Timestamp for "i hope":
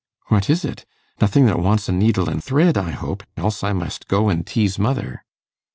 2.75-3.21